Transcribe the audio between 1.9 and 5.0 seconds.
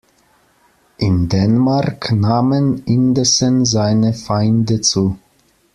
nahmen indessen seine Feinde